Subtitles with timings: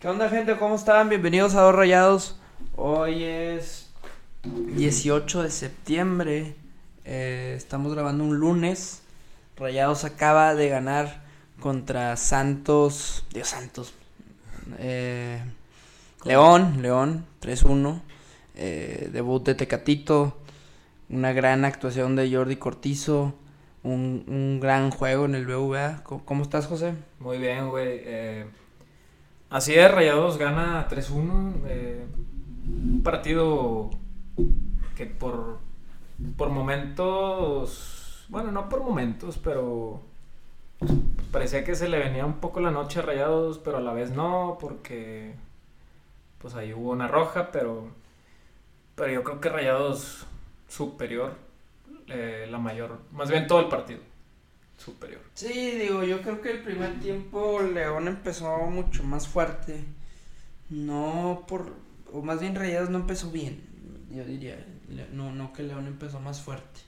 [0.00, 0.56] ¿Qué onda gente?
[0.56, 1.10] ¿Cómo están?
[1.10, 2.40] Bienvenidos a Dos Rayados.
[2.74, 3.90] Hoy es
[4.44, 6.54] 18 de septiembre.
[7.04, 9.02] Eh, estamos grabando un lunes.
[9.58, 11.20] Rayados acaba de ganar
[11.60, 13.26] contra Santos.
[13.34, 13.92] Dios Santos.
[14.78, 15.38] Eh,
[16.24, 18.00] León, León, 3-1.
[18.54, 20.38] Eh, debut de Tecatito.
[21.10, 23.34] Una gran actuación de Jordi Cortizo.
[23.82, 26.04] Un, un gran juego en el BVA.
[26.04, 26.94] ¿Cómo, estás, José?
[27.18, 28.00] Muy bien, güey.
[28.02, 28.46] Eh,
[29.50, 31.54] así es, Rayados gana 3-1.
[31.66, 32.06] eh,
[32.66, 33.90] un partido
[34.96, 35.58] que por,
[36.36, 40.00] por momentos, bueno, no por momentos, pero
[41.32, 44.10] parecía que se le venía un poco la noche a Rayados, pero a la vez
[44.12, 45.34] no, porque
[46.38, 47.88] pues ahí hubo una roja, pero,
[48.94, 50.26] pero yo creo que Rayados
[50.68, 51.34] superior,
[52.08, 54.00] eh, la mayor, más bien todo el partido,
[54.80, 55.20] superior.
[55.34, 59.84] Sí, digo, yo creo que el primer tiempo León empezó mucho más fuerte.
[60.68, 61.74] No por,
[62.12, 63.60] o más bien Rayados no empezó bien,
[64.10, 64.64] yo diría.
[65.12, 66.80] No, no que León empezó más fuerte.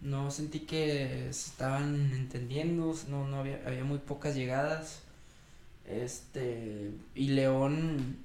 [0.00, 5.02] No sentí que se estaban entendiendo, no, no había, había muy pocas llegadas.
[5.86, 8.18] Este, y León,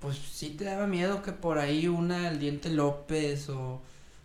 [0.00, 3.82] pues sí te daba miedo que por ahí una, el Diente López o,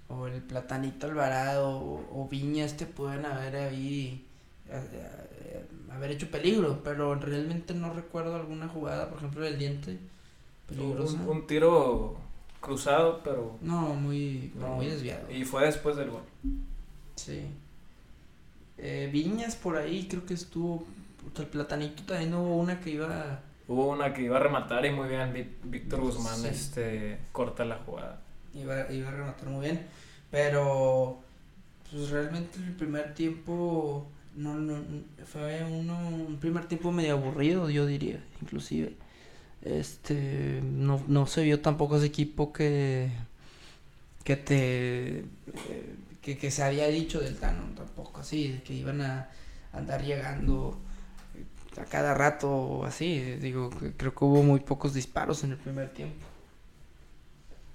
[0.07, 4.25] o el Platanito Alvarado o, o Viñas te pueden haber ahí
[4.69, 9.97] eh, eh, haber hecho peligro, pero realmente no recuerdo alguna jugada, por ejemplo, del diente
[10.67, 11.19] peligrosa.
[11.21, 12.17] Un, un tiro
[12.61, 15.31] cruzado, pero No, muy, no, muy desviado.
[15.31, 16.23] Y fue después del gol.
[17.15, 17.41] Sí.
[18.77, 20.85] Eh, Viñas por ahí creo que estuvo.
[21.37, 23.39] El platanito también hubo una que iba.
[23.67, 26.47] Hubo una que iba a rematar y muy bien Ví- Víctor Guzmán Sí.
[26.47, 28.21] este corta la jugada.
[28.55, 29.85] Iba, iba a rematar muy bien.
[30.31, 31.19] Pero.
[31.91, 34.07] Pues realmente el primer tiempo.
[34.35, 34.83] No, no,
[35.25, 38.93] fue uno, un primer tiempo medio aburrido, yo diría, inclusive.
[39.61, 43.11] Este, no, no se vio tampoco ese equipo que,
[44.25, 45.25] que te,
[46.21, 49.29] que, que se había dicho del Tano, tampoco así, que iban a
[49.71, 50.77] andar llegando
[51.77, 56.25] a cada rato así, digo, creo que hubo muy pocos disparos en el primer tiempo.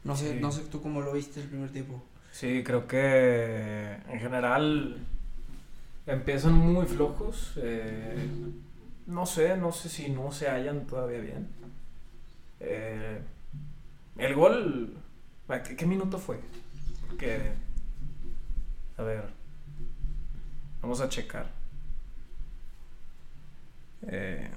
[0.05, 0.39] No sé, Sí.
[0.41, 2.03] no sé tú cómo lo viste el primer tiempo.
[2.33, 4.97] Sí, creo que en general
[6.07, 7.53] empiezan muy flojos.
[7.57, 8.29] eh,
[9.07, 11.49] no sé, no sé si no se hallan todavía bien.
[12.61, 13.21] Eh,
[14.19, 14.95] el gol,
[15.49, 16.39] ¿a ¿qué, qué minuto fue?
[17.19, 17.53] Que,
[18.97, 19.25] a ver,
[20.81, 21.51] vamos a checar.
[24.07, 24.49] Eh,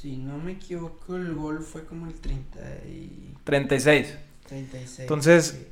[0.00, 4.16] Si no me equivoco, el gol fue como el 30 y 36.
[4.48, 5.00] 36.
[5.00, 5.66] Entonces,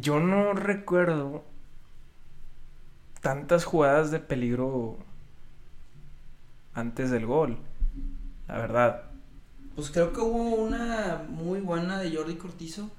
[0.00, 1.44] Yo no recuerdo
[3.20, 4.96] tantas jugadas de peligro
[6.74, 7.58] antes del gol.
[8.48, 9.02] La verdad.
[9.74, 12.90] Pues creo que hubo una muy buena de Jordi Cortizo.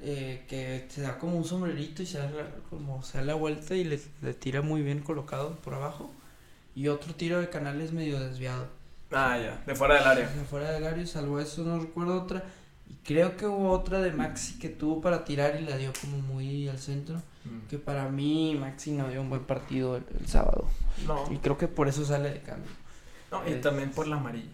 [0.00, 3.34] eh, que se da como un sombrerito y se da la- como se da la
[3.34, 6.12] vuelta y le, le tira muy bien colocado por abajo.
[6.76, 8.68] Y otro tiro de canales medio desviado.
[9.10, 10.28] Ah, ya, de fuera del área.
[10.28, 12.44] De fuera del área, salvo eso, no recuerdo otra.
[12.86, 16.18] Y creo que hubo otra de Maxi que tuvo para tirar y la dio como
[16.18, 17.22] muy al centro.
[17.44, 17.66] Mm.
[17.68, 20.68] Que para mí Maxi no dio un buen partido el, el sábado.
[21.06, 22.70] No, Y creo que por eso sale de cambio.
[23.30, 24.50] no, y también por la amarilla.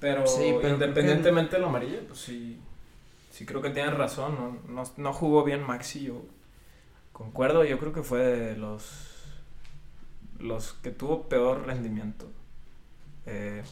[0.00, 2.60] Pero, Sí, pero independientemente de la amarilla, pues sí,
[3.32, 4.34] sí creo que tienes razón.
[4.36, 6.22] No, no, no jugó bien Maxi, yo
[7.12, 7.64] concuerdo.
[7.64, 8.84] Yo creo que fue de los,
[10.38, 12.30] los que tuvo peor rendimiento.
[13.26, 13.62] Eh,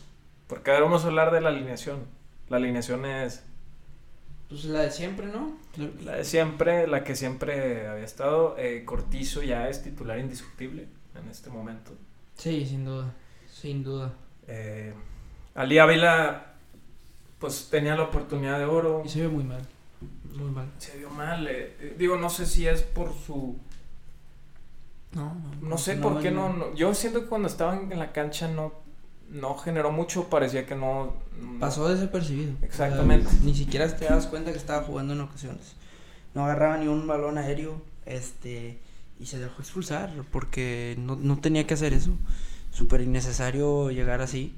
[0.48, 2.00] porque ahora vamos a hablar de la alineación.
[2.48, 3.42] La alineación es
[4.48, 5.56] Pues la de siempre, ¿no?
[6.04, 8.56] la de siempre, la que siempre había estado.
[8.58, 11.92] Eh, Cortizo ya es titular indiscutible en este momento.
[12.36, 13.12] Sí, sin duda.
[13.50, 14.12] Sin duda.
[14.46, 14.92] Eh,
[15.54, 16.54] Ali Ávila,
[17.38, 19.02] pues tenía la oportunidad de oro.
[19.04, 19.62] Y se ve muy mal.
[20.36, 20.66] Muy mal.
[20.78, 21.46] Se vio mal.
[21.46, 23.56] eh, eh, digo, no sé si es por su.
[25.12, 28.48] No, No sé por qué no, no- Yo siento que cuando estaba en la cancha
[28.48, 28.72] no,
[29.30, 30.28] no generó mucho.
[30.28, 31.14] Parecía que no.
[31.40, 32.52] no- Pasó desapercibido.
[32.62, 33.26] Exactamente.
[33.26, 35.74] O sea, ni siquiera te das cuenta que estaba jugando en ocasiones.
[36.34, 37.80] No agarraba ni un balón aéreo.
[38.06, 38.78] Este.
[39.20, 40.10] Y se dejó expulsar.
[40.32, 42.10] Porque no, no tenía que hacer eso.
[42.70, 44.54] Súper innecesario llegar así.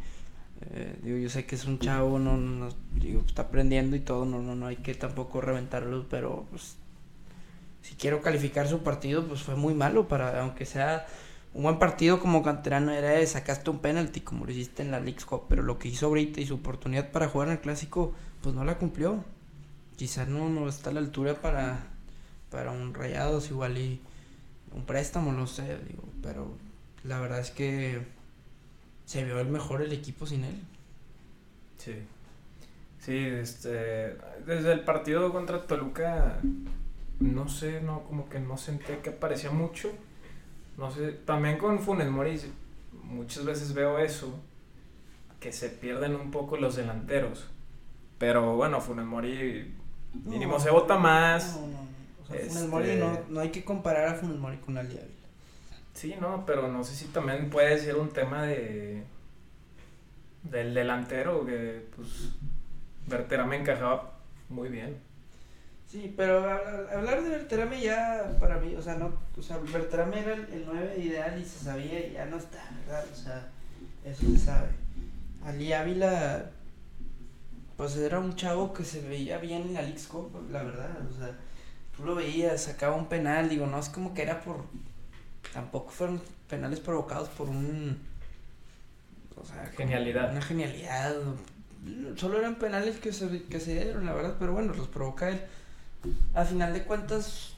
[0.73, 4.25] Eh, digo, yo sé que es un chavo, no, no- digo, está aprendiendo y todo,
[4.25, 6.77] no, no, no hay que tampoco reventarlo, pero pues
[7.83, 11.07] si quiero calificar su partido, pues fue muy malo para, aunque sea
[11.57, 15.01] un buen partido como canterano, era de sacaste un penalti como lo hiciste en la
[15.01, 18.15] League Cup, pero lo que hizo ahorita y su oportunidad para jugar en el clásico,
[18.43, 19.25] pues no la cumplió.
[19.97, 21.87] Quizás no, no está a la altura para,
[22.51, 24.03] para un rayados igual y
[24.75, 26.59] un préstamo, no sé, digo, pero
[27.05, 28.03] la verdad es que
[29.07, 30.61] se vio el mejor el equipo sin él.
[31.79, 31.95] Sí.
[32.99, 36.39] Sí, este, desde el partido contra Toluca,
[37.19, 39.91] no sé, no, como que no sentí que aparecía mucho.
[40.77, 42.41] No sé, también con Funes Mori
[43.03, 44.39] muchas veces veo eso,
[45.41, 47.47] que se pierden un poco los delanteros.
[48.19, 49.75] Pero bueno, Funes Mori
[50.25, 51.57] mínimo se vota más.
[51.61, 51.79] No, no,
[52.23, 54.97] O sea, Funes Mori no, Este- no hay que comparar a Funes Mori con Ali
[54.99, 55.11] Ávila.
[55.95, 59.03] Sí, no, pero no sé si también puede ser un tema de
[60.43, 62.31] del delantero que pues
[63.07, 64.13] Berterame encajaba
[64.49, 64.97] muy bien.
[65.97, 66.47] Sí, pero
[66.93, 70.65] hablar, de Berterame ya para mí, o sea, no, o sea, Berterame era el, el
[70.67, 73.07] 9 ideal y se sabía y ya no está, ¿verdad?
[73.11, 73.49] O sea,
[74.05, 74.69] eso se sabe.
[75.43, 76.51] Ali Ávila,
[77.79, 81.35] pues era un chavo que se veía bien en la Cup, la verdad, o sea,
[81.97, 84.67] tú lo veías, sacaba un penal, digo, no es como que era por,
[85.55, 87.99] tampoco fueron penales provocados por un,
[89.35, 90.31] o sea, Genialidad.
[90.31, 91.15] Una genialidad,
[92.17, 95.41] solo eran penales que se, que se dieron, la verdad, pero bueno, los provoca él.
[96.35, 97.55] A final de cuentas,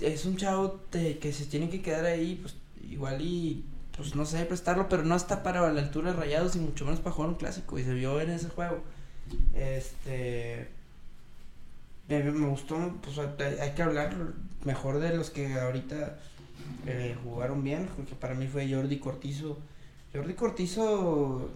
[0.00, 2.56] es un chavo que se tiene que quedar ahí, pues
[2.88, 3.64] igual y,
[3.96, 7.00] pues no sé, prestarlo, pero no está para la altura de rayados y mucho menos
[7.00, 8.82] para jugar un clásico, y se vio en ese juego.
[9.54, 10.68] Este.
[12.08, 14.16] Me, me gustó, pues hay hay que hablar
[14.64, 16.18] mejor de los que ahorita
[16.86, 19.58] eh, jugaron bien, porque para mí fue Jordi Cortizo.
[20.14, 21.50] Jordi Cortizo,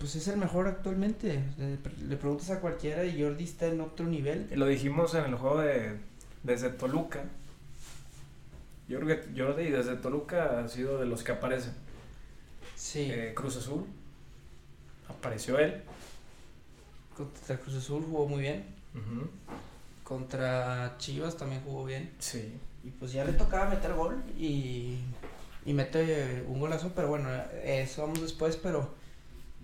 [0.00, 1.44] pues es el mejor actualmente.
[1.58, 4.48] Le, le preguntas a cualquiera y Jordi está en otro nivel.
[4.54, 5.96] Lo dijimos en el juego de
[6.42, 7.22] desde Toluca.
[8.90, 11.72] Jordi, Jordi desde Toluca ha sido de los que aparecen.
[12.74, 13.84] Sí, Eh, Cruz Azul.
[15.08, 15.82] Apareció él.
[17.16, 18.64] contra Cruz Azul jugó muy bien.
[18.94, 19.28] Ujú.
[20.02, 22.10] Contra Chivas también jugó bien.
[22.18, 22.52] Sí.
[22.82, 24.96] Y pues ya le tocaba meter gol y,
[25.66, 27.28] y mete un golazo, pero bueno,
[27.62, 28.94] eso vamos después, pero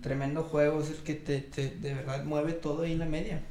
[0.01, 3.41] tremendo juego, es el que te, te de verdad mueve todo ahí en la media.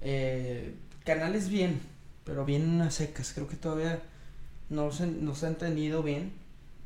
[0.00, 0.74] Eh,
[1.04, 1.80] Canales bien,
[2.24, 4.02] pero bien a secas, creo que todavía
[4.70, 6.32] no se, no se ha entendido bien.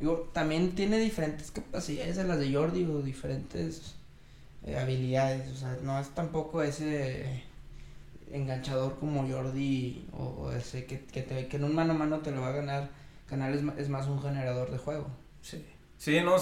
[0.01, 3.97] Digo, también tiene diferentes capacidades a las de Jordi o diferentes
[4.67, 7.45] eh, habilidades, o sea, no es tampoco ese
[8.33, 12.21] enganchador como Jordi o, o ese que, que, te, que en un mano a mano
[12.21, 12.91] te lo va a ganar.
[13.29, 15.07] Canales ma- es más un generador de juego.
[15.43, 15.65] Sí.
[15.99, 16.37] Sí, no,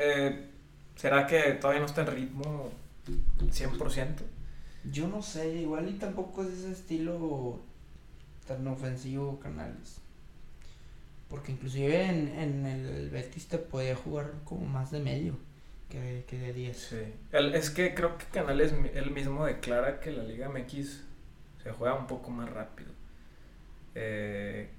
[0.00, 0.48] eh,
[0.96, 2.70] ¿será que todavía no está en ritmo
[3.50, 4.22] 100%?
[4.84, 7.60] Yo no sé, igual y tampoco es ese estilo
[8.46, 9.98] tan ofensivo Canales.
[11.28, 15.36] Porque inclusive en, en el Betis te podía jugar como más de medio
[15.88, 16.76] que, que de 10.
[16.76, 16.96] Sí.
[17.32, 21.02] El- es que creo que Canales él mismo declara que la Liga MX
[21.62, 22.90] se juega un poco más rápido
[23.94, 24.70] eh,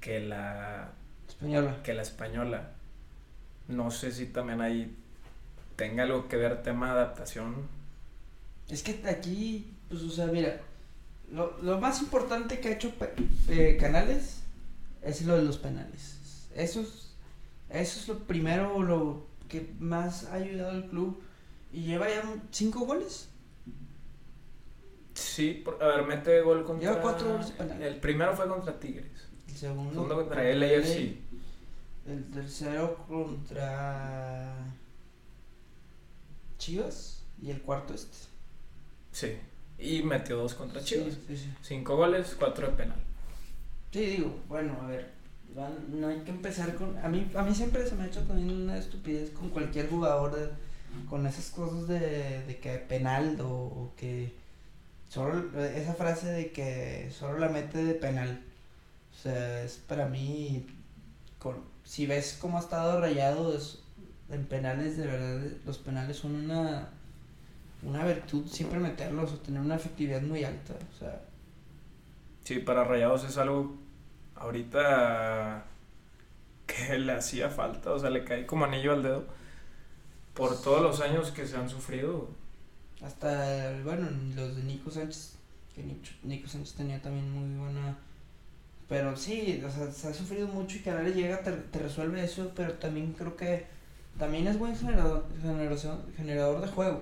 [0.00, 0.92] que la
[1.28, 1.82] Española.
[1.82, 2.72] que la española.
[3.68, 4.96] No sé si también ahí
[5.80, 7.54] tenga algo que ver tema de adaptación.
[8.68, 10.60] Es que aquí, pues, o sea, mira,
[11.32, 12.92] lo, lo más importante que ha hecho
[13.48, 14.42] eh, Canales
[15.00, 16.18] es lo de los penales.
[16.54, 17.14] Eso es,
[17.70, 21.18] eso es lo primero, lo que más ha ayudado al club.
[21.72, 23.30] Y lleva ya cinco goles.
[25.14, 26.90] Sí, por, a ver, mete gol contra.
[26.90, 27.82] Lleva cuatro goles de penal.
[27.82, 29.06] El primero fue contra Tigres.
[29.48, 30.66] El segundo, Segundo contra LA.
[30.66, 31.16] LAFC.
[32.06, 34.74] El tercero contra
[36.70, 37.22] Chivas.
[37.42, 38.16] Y el cuarto este.
[39.12, 39.36] Sí.
[39.78, 41.14] Y metió dos contra Chivas.
[41.14, 41.50] Sí, sí, sí.
[41.62, 42.98] Cinco goles, cuatro de penal.
[43.92, 45.10] Sí, digo, bueno, a ver,
[45.90, 46.96] no hay que empezar con...
[46.98, 50.36] A mí, a mí siempre se me ha hecho también una estupidez con cualquier jugador,
[50.36, 50.50] de-
[51.08, 54.32] con esas cosas de, de que penal o, o que...
[55.08, 58.44] Solo, esa frase de que solo la mete de penal.
[59.12, 60.66] O sea, es para mí...
[61.40, 63.80] Con, si ves cómo ha estado rayado es-
[64.30, 66.88] en penales, de verdad, los penales son una...
[67.82, 70.74] Una virtud, siempre meterlos o tener una efectividad muy alta.
[70.94, 71.22] O sea,
[72.44, 73.76] Sí, para Rayados es algo
[74.36, 75.64] ahorita
[76.66, 79.26] que le hacía falta, o sea, le cae como anillo al dedo
[80.34, 82.28] por todos los años que se han sufrido.
[83.02, 85.34] Hasta, bueno, los de Nico Sánchez,
[85.74, 87.96] que Nicho- Nico Sánchez tenía también muy buena...
[88.88, 92.52] Pero sí, o sea, se ha sufrido mucho y Canales llega, te, te resuelve eso,
[92.56, 93.66] pero también creo que
[94.20, 97.00] también es buen generador, generación- generador de juego.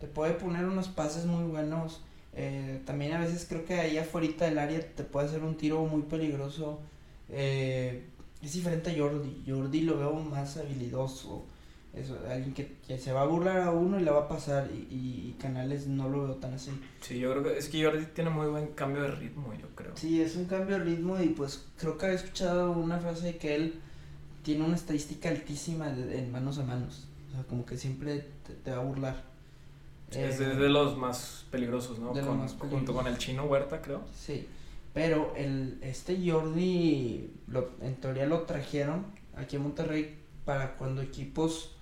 [0.00, 2.02] Te puede poner unos pases muy buenos.
[2.40, 5.84] eh, también a veces creo que ahí afuera del área te puede hacer un tiro
[5.86, 6.80] muy peligroso.
[7.30, 8.04] eh,
[8.42, 9.42] es diferente a Jordi.
[9.46, 11.44] Jordi lo veo más habilidoso.
[11.92, 14.68] Es alguien que, que se va a burlar a uno y la va a pasar.
[14.72, 16.70] Y, y- y Canales no lo veo tan así.
[17.00, 19.92] Sí, yo creo que es que Jordi tiene muy buen cambio de ritmo, yo creo.
[19.96, 23.36] Sí, es un cambio de ritmo y pues creo que había escuchado una frase de
[23.38, 23.80] que él
[24.48, 27.04] tiene una estadística altísima de- en manos a manos.
[27.28, 29.24] O sea, como que siempre te, te va a burlar.
[30.10, 32.14] es Eh, de, de los más peligrosos, ¿no?
[32.14, 32.96] de los Con- más Junto peligrosos.
[32.96, 34.00] con el chino Huerta, creo.
[34.18, 34.46] Sí,
[34.94, 39.04] pero el, este Jordi, lo, en teoría lo trajeron
[39.36, 41.72] aquí a Monterrey para cuando equipos,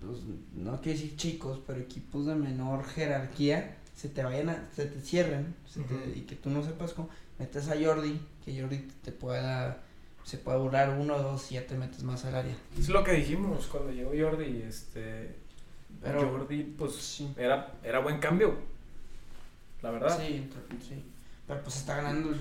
[0.00, 0.20] pues,
[0.54, 4.98] no quiero decir chicos, pero equipos de menor jerarquía se te vayan a, se te
[5.02, 6.04] cierren se te- Ujú.
[6.16, 9.82] y que tú no sepas cómo, metes a Jordi, que Jordi te pueda,
[10.24, 12.56] se pueda burlar uno o dos y ya te metes más al área.
[12.78, 15.36] Es lo que dijimos cuando llegó Jordi, este...
[16.02, 17.32] Pero- Jordi, pues, Sí.
[17.36, 18.54] era, era buen cambio.
[19.82, 20.18] La verdad.
[20.18, 20.48] Sí,
[20.88, 21.04] sí.
[21.46, 22.40] Pero pues está ganando el,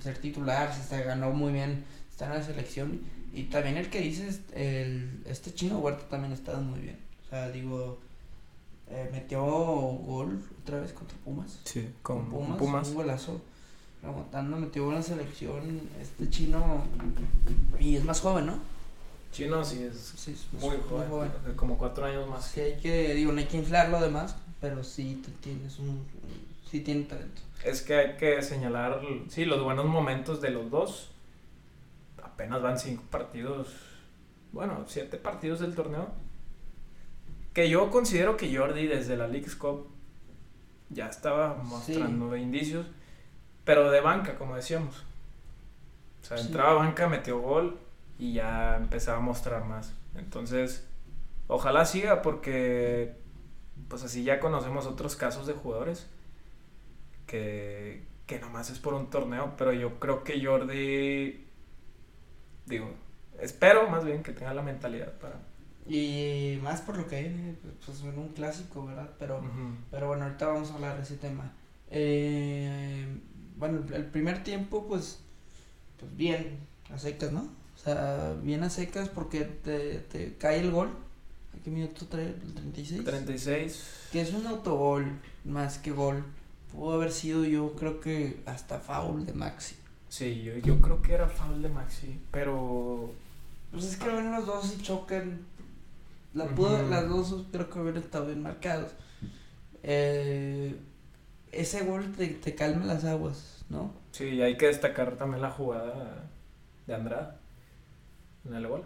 [0.00, 3.00] ser titular, se está ganó muy bien, está en la selección.
[3.34, 6.98] Y también el que dices, el, este chino Huerta también está muy bien.
[7.26, 7.98] O sea, digo,
[8.88, 11.58] eh, metió gol otra vez contra Pumas.
[11.64, 12.88] Sí, Con con Pumas, Pumas.
[12.88, 13.40] un golazo.
[14.02, 15.80] Remontando, metió la selección.
[16.00, 16.84] Este chino.
[17.78, 18.76] Y es más joven, ¿no?
[19.32, 22.46] Chino sí es Sí, es muy joven, como cuatro años más.
[22.46, 26.04] Sí, hay que, digo, no hay que inflarlo además, pero sí tienes un.
[26.70, 27.42] Sí tiene talento.
[27.64, 31.10] Es que hay que señalar, sí, los buenos momentos de los dos.
[32.22, 33.68] Apenas van cinco partidos,
[34.52, 36.08] bueno, siete partidos del torneo.
[37.52, 39.86] Que yo considero que Jordi desde la League's Cup
[40.90, 42.86] ya estaba mostrando indicios,
[43.66, 45.04] pero de banca, como decíamos.
[46.22, 46.46] O sea, Sí.
[46.46, 47.78] entraba a banca, metió gol
[48.18, 49.92] y ya empezaba a mostrar más.
[50.14, 50.88] Entonces,
[51.48, 53.14] ojalá siga porque,
[53.88, 56.08] pues así ya conocemos otros casos de jugadores
[57.26, 61.44] que, que nomás es por un torneo, pero yo creo que Jordi,
[62.66, 62.90] digo,
[63.40, 65.36] espero más bien que tenga la mentalidad para...
[65.88, 67.54] Y más por lo que viene,
[67.84, 69.10] pues en un clásico, ¿verdad?
[69.20, 69.40] Pero,
[69.90, 71.52] pero bueno, ahorita vamos a hablar de ese tema.
[71.90, 73.06] Eh,
[73.56, 75.18] bueno, el primer tiempo, pues,
[75.98, 76.58] pues bien,
[76.92, 77.40] a secas, ¿no?
[77.40, 80.88] O sea, bien a secas porque te, te cae el gol.
[80.88, 82.26] ¿A qué minuto trae?
[82.26, 83.04] ¿El 36?
[83.04, 83.84] 36.
[84.12, 85.06] Que es un autogol
[85.44, 86.24] más que gol.
[86.72, 89.76] Pudo haber sido yo creo que hasta foul de Maxi.
[90.08, 93.12] Sí, yo, yo creo que era foul de Maxi, pero...
[93.72, 95.40] Pues es que ven los dos y chocan.
[96.32, 96.82] La pudo.
[96.88, 98.92] Las dos creo que hubieran estado bien marcados.
[99.82, 100.76] Eh,
[101.60, 103.92] ese gol te, te calma las aguas, ¿no?
[104.12, 106.24] Sí, hay que destacar también la jugada
[106.86, 107.34] de Andrade
[108.46, 108.84] en el gol.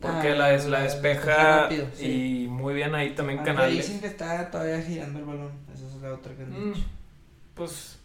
[0.00, 2.44] Porque Ah, la, es, la despeja rápido, sí.
[2.44, 3.76] y muy bien ahí también Aunque Canales.
[3.76, 5.52] dicen que está todavía girando el balón.
[5.74, 6.86] Esa es la otra que han Mm, dicho.
[7.54, 7.98] pues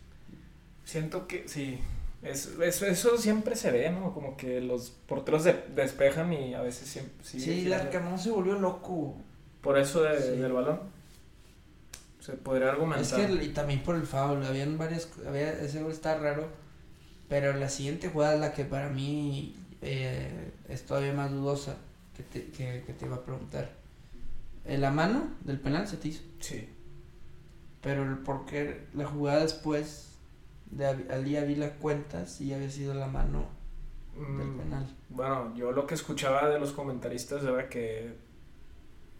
[0.84, 1.80] siento que sí.
[2.22, 4.14] Es, eso, eso siempre se ve, ¿no?
[4.14, 7.84] Como que los porteros de- despejan y a veces siempre Sí, siguen el girando.
[7.86, 9.16] Arcamón se volvió loco.
[9.62, 10.38] Por eso de- Sí.
[10.40, 10.80] del balón.
[12.26, 13.28] Se podría Es argumentar.
[13.28, 16.48] que, y también por el foul, habían varias, había, ese gol está raro,
[17.30, 21.78] pero la siguiente jugada es la que para mí eh, es todavía más dudosa,
[22.16, 23.70] que te, que, que te iba a preguntar.
[24.66, 26.68] Eh, la mano del penal se te hizo, Sí.
[27.82, 30.18] pero el por qué la jugada después
[30.72, 33.46] de Ali Ávila cuenta si había sido la mano
[34.16, 34.96] del Mm, penal.
[35.10, 38.16] Bueno, yo lo que escuchaba de los comentaristas era que,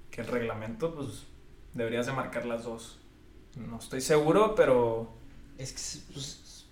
[0.10, 1.26] que el reglamento, pues,
[1.76, 2.98] deberías de marcar las dos.
[3.56, 5.14] No estoy seguro, pero
[5.60, 6.66] Es que, pues,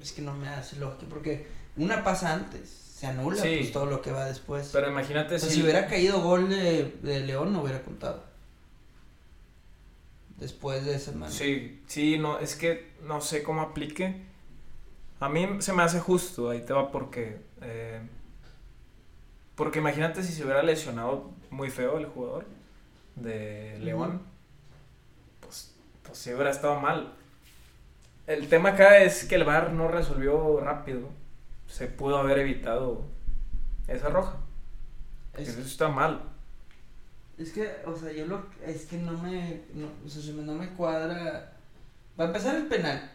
[0.00, 3.56] es que no me hace lógica, porque una pasa antes, se anula Sí.
[3.58, 4.70] pues, todo lo que va después.
[4.72, 5.56] pero imagínate sea, si...
[5.56, 8.22] si hubiera caído gol de, de León, no hubiera contado.
[10.38, 11.30] Después de esa mano.
[11.32, 14.22] Sí, sí, no, es que no sé cómo aplique.
[15.20, 17.40] A mí se me hace justo, ahí te va porque...
[17.62, 18.00] eh,
[19.54, 22.46] porque imagínate si se hubiera lesionado muy feo el jugador
[23.14, 24.22] de León,
[26.04, 27.12] pues, sí hubiera estado mal.
[28.26, 31.08] El tema acá es que el VAR no resolvió rápido.
[31.68, 33.02] Se pudo haber evitado
[33.88, 34.36] esa roja.
[35.36, 36.22] Es, Eso está mal.
[37.36, 38.46] es que, o sea, yo lo.
[38.64, 39.62] Es que no me.
[39.74, 41.52] No, o sea, se me- no me cuadra.
[42.18, 43.10] Va a empezar el penal.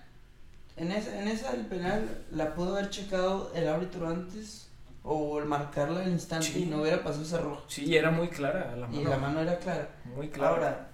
[0.75, 4.67] En esa, en esa el penal la pudo haber checado el árbitro antes
[5.03, 6.63] o el marcarla al instante Sí.
[6.63, 7.62] y no hubiera pasado esa roja.
[7.67, 9.01] Sí, era muy clara la mano.
[9.01, 9.89] Y la mano era clara.
[10.05, 10.53] Muy clara.
[10.55, 10.88] Ahora,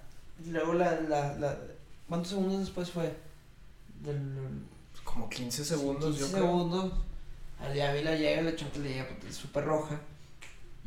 [0.46, 1.56] luego la, la, la.
[2.08, 3.14] ¿Cuántos segundos después fue?
[4.02, 4.62] Del,
[5.04, 6.42] Como 15 segundos, 15 yo creo.
[6.44, 6.92] segundos.
[7.60, 9.98] Ali Ávila llega, le choca, le llega porque es súper roja.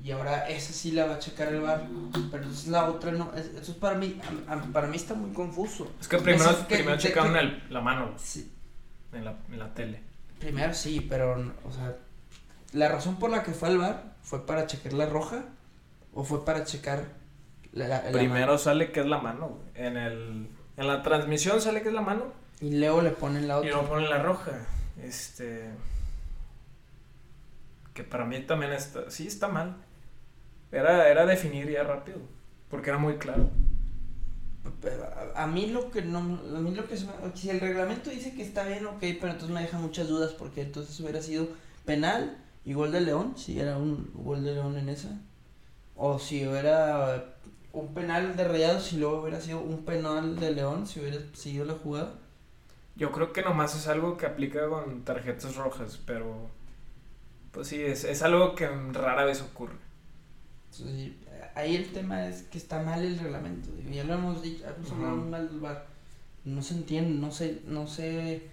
[0.01, 1.85] Y ahora esa sí la va a checar el bar.
[2.31, 3.33] Pero entonces la otra no.
[3.35, 4.19] es- Eso es para mí.
[4.47, 5.91] a- a- para mí está muy confuso.
[5.99, 8.49] Es que primero, que- primero checaron que- el- la mano Sí,
[9.11, 10.01] en la, en la tele.
[10.39, 11.53] primero sí, pero.
[11.65, 11.97] O sea.
[12.71, 15.43] La razón por la que fue al bar fue para checar la roja.
[16.13, 17.03] O fue para checar
[17.73, 19.47] la, la- la Primero sale que es la mano.
[19.49, 19.85] güey.
[19.88, 20.47] En, el,
[20.79, 22.33] en la transmisión sale que es la mano.
[22.62, 23.69] Y luego le ponen la Y otra.
[23.71, 24.51] luego ponen la roja.
[25.03, 25.69] Este.
[27.93, 29.12] Que para mí también está.
[29.12, 29.75] Sí, está mal.
[30.71, 32.19] Era, era definir ya rápido,
[32.69, 33.50] porque era muy claro.
[35.36, 36.95] A, mí lo que no, a mí lo que
[37.33, 40.62] si el reglamento dice que está bien, ok, pero entonces me deja muchas dudas porque
[40.62, 41.50] entonces hubiera sido
[41.86, 45.09] penal y gol de León, si era un gol de León en esa,
[45.95, 47.36] o si hubiera
[47.73, 51.65] un penal de Rayados si luego hubiera sido un penal de León si hubiera seguido
[51.65, 52.15] la jugada.
[52.95, 56.49] Yo creo que nomás es algo que aplica con tarjetas rojas, pero
[57.51, 59.75] pues sí, es, es algo que rara vez ocurre.
[61.55, 63.69] Ahí el tema es que está mal el reglamento.
[63.91, 65.85] Ya lo hemos dicho, hemos hablado mal del bar.
[66.45, 68.49] No se entiende, no sé, no sé.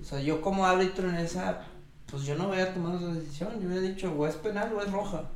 [0.00, 1.64] O sea, yo como árbitro en esa,
[2.10, 3.60] pues yo no hubiera tomado esa decisión.
[3.60, 5.30] Yo hubiera dicho, o es penal o es roja.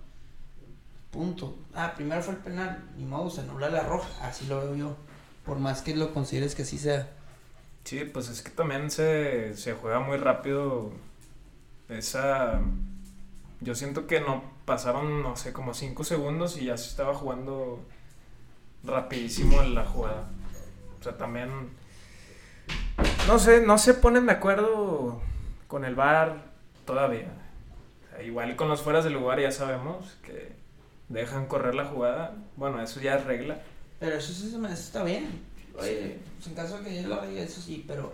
[1.12, 1.54] Punto.
[1.74, 4.08] Ah, primero fue el penal, ni modo, se anula la roja.
[4.26, 4.96] Así lo veo yo.
[5.44, 7.06] Por más que lo consideres que así sea.
[7.84, 10.90] Sí, pues es que también se, se juega muy rápido
[11.90, 12.60] esa...
[13.60, 17.84] Yo siento que no pasaron, no sé, como 5 segundos y ya se estaba jugando
[18.82, 20.30] rapidísimo en la jugada.
[20.98, 21.50] O sea, también...
[23.28, 25.20] No sé, no se ponen de acuerdo
[25.68, 26.52] con el VAR
[26.86, 27.28] todavía.
[28.24, 30.61] igual con los fueras del lugar ya sabemos que
[31.20, 32.36] dejan correr la jugada.
[32.56, 33.60] Bueno, eso ya es regla.
[34.00, 35.28] Pero eso, eso está bien.
[35.78, 38.12] Oye, pues en caso de que yo lo haga, eso sí, pero,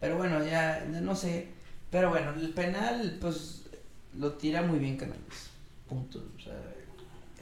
[0.00, 1.48] pero bueno, ya, no sé.
[1.90, 3.66] Pero bueno, el penal, pues
[4.14, 5.50] lo tira muy bien Canales.
[5.88, 6.22] Punto.
[6.36, 6.54] O sea,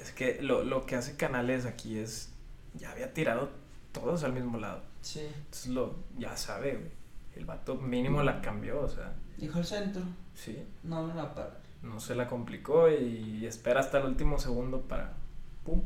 [0.01, 2.31] es que lo, lo que hace Canales aquí es.
[2.75, 3.51] Ya había tirado
[3.93, 4.83] todos al mismo lado.
[5.01, 5.21] Sí.
[5.21, 6.91] Entonces lo, ya sabe, güey.
[7.37, 9.13] El vato mínimo la cambió, o sea.
[9.37, 10.03] Dijo el centro.
[10.35, 10.63] Sí.
[10.83, 11.64] No me la para.
[11.85, 15.13] No se la complicó y espera hasta el último segundo para.
[15.65, 15.83] ¡Pum!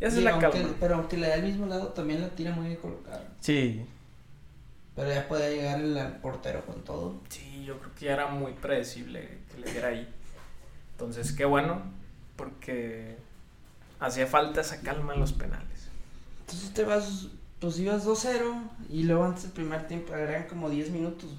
[0.00, 0.70] Ya se la calma.
[0.80, 3.22] Pero aunque le da al mismo lado, también la tira muy bien colocada.
[3.40, 3.84] Sí.
[4.94, 7.20] Pero ya podía llegar el portero con todo.
[7.28, 10.08] Sí, yo creo que ya era muy predecible que le diera ahí.
[10.92, 11.82] Entonces, qué bueno,
[12.36, 13.16] porque
[14.00, 15.88] hacía falta esa calma en los penales.
[16.40, 17.28] Entonces te vas,
[17.58, 21.30] pues ibas 2-0 y luego antes del primer tiempo agregan como 10 minutos.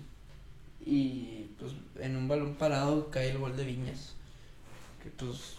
[0.90, 4.16] Y pues en un balón parado cae el gol de Viñas.
[5.04, 5.58] Que pues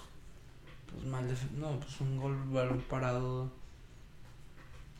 [0.91, 3.51] pues mal no pues un gol balón parado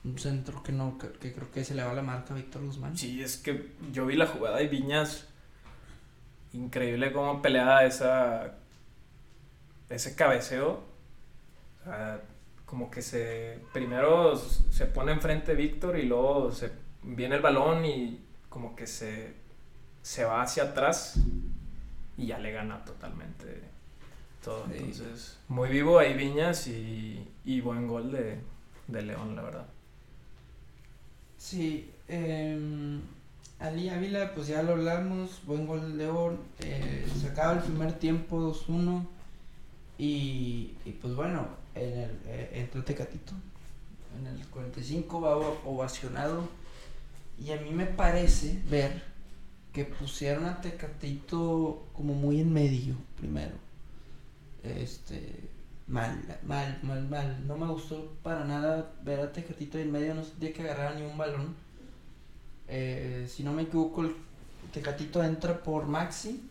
[0.05, 2.97] un centro que no que, creo que se le va la marca a Víctor Guzmán
[2.97, 5.27] sí es que yo vi la jugada de Viñas
[6.53, 8.55] increíble cómo peleaba esa
[9.89, 10.83] ese cabeceo
[11.81, 12.21] o sea,
[12.67, 16.71] como que se primero se pone enfrente Víctor y luego se
[17.03, 19.35] viene el balón y como que se
[20.03, 21.15] se va hacia atrás
[22.17, 23.79] y ya le gana totalmente
[24.49, 28.39] entonces, muy vivo ahí Viñas y, y buen gol de,
[28.87, 29.67] de, León, la verdad.
[31.37, 32.59] Sí, eh,
[33.59, 37.93] Ali Ávila, pues ya lo hablamos, buen gol de León, eh, se acaba el primer
[37.95, 39.05] tiempo 2-1
[39.99, 43.33] y, y, pues bueno, en el, eh, entró Tecatito,
[44.19, 46.49] en el 45 va ovacionado
[47.45, 49.03] y a mí me parece ver
[49.79, 53.69] que pusieron a Tecatito como muy en medio primero
[54.63, 55.49] este,
[55.87, 57.47] mal, mal, mal, mal.
[57.47, 61.03] No me gustó para nada ver a Tecatito en medio, no sentía que agarrara ni
[61.03, 61.55] un balón.
[62.69, 64.15] Eh, si no me equivoco, el
[64.73, 66.43] Tecatito entra por Maxi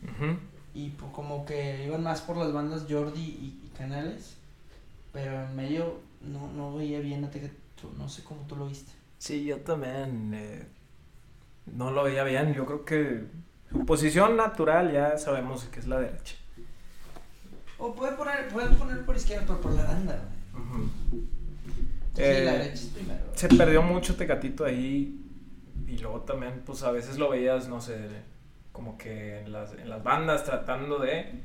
[0.73, 4.37] y como que iban más por las bandas Jordi y, Canales,
[5.13, 8.91] pero en medio no, no veía bien a Tecatito, no sé cómo tú lo viste.
[9.19, 10.65] Sí, yo también eh,
[11.73, 13.25] no lo veía bien, yo creo que
[13.69, 16.35] su posición natural ya sabemos que es la derecha.
[17.77, 20.19] O puede poner, puede poner por izquierda, pero por la banda.
[22.13, 23.23] sí, la eh, derecha es primero.
[23.33, 25.23] Se perdió mucho Tecatito ahí.
[25.87, 27.97] Y luego también, pues a veces lo veías, no sé,
[28.73, 31.43] como que en las, en las bandas tratando de.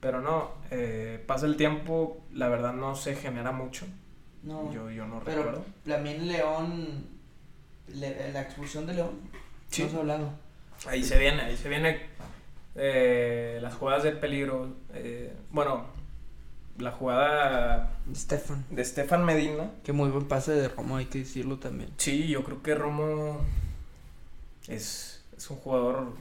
[0.00, 3.86] Pero no, eh, pasa el tiempo, la verdad no se genera mucho.
[4.42, 4.72] No.
[4.72, 5.64] Yo, yo no pero recuerdo.
[5.84, 7.06] También León,
[7.94, 9.20] la expulsión de León,
[9.70, 9.82] sí.
[9.82, 10.30] no has hablado.
[10.86, 12.00] Ahí se viene, ahí se viene
[12.76, 14.76] eh, las jugadas de peligro.
[14.94, 15.86] Eh, bueno,
[16.78, 18.64] la jugada Stefan.
[18.70, 19.70] de Stefan Medina.
[19.82, 21.90] Que muy buen pase de Romo, hay que decirlo también.
[21.96, 23.40] Sí, yo creo que Romo
[24.68, 26.12] es, es un jugador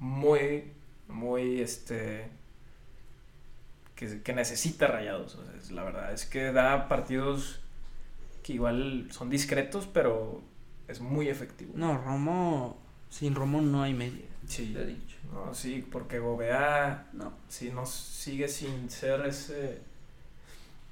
[0.00, 0.64] muy,
[1.06, 2.28] muy, este,
[3.94, 5.38] que, que necesita rayados.
[5.70, 7.60] la verdad es que da partidos
[8.42, 10.40] que igual son discretos, pero
[10.88, 11.72] es muy efectivo.
[11.74, 14.24] No, Romo, sin Romo no hay media.
[14.46, 14.72] Sí.
[14.74, 15.16] Te he dicho.
[15.32, 17.32] No, sí, porque Gobea no.
[17.48, 19.80] sí, nos sigue sin ser ese